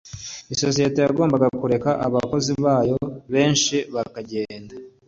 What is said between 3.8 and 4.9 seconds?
bakagenda.